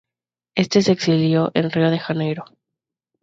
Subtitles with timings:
[0.55, 2.45] Éste se exilió en Río de Janeiro.